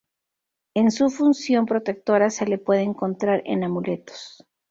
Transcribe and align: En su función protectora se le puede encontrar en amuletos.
En 0.73 0.89
su 0.89 1.11
función 1.11 1.67
protectora 1.67 2.31
se 2.31 2.47
le 2.47 2.57
puede 2.57 2.81
encontrar 2.81 3.43
en 3.45 3.63
amuletos. 3.65 4.43